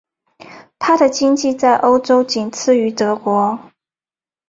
[0.79, 3.69] 她的经济在欧洲仅次于德国。